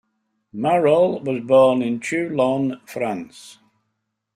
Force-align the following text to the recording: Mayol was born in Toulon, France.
Mayol 0.51 1.23
was 1.23 1.43
born 1.43 1.83
in 1.83 1.99
Toulon, 1.99 2.81
France. 2.87 3.59